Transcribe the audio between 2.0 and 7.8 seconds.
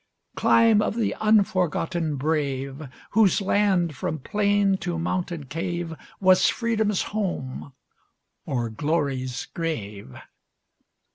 brave! Whose land from plain to mountain cave Was Freedom's home,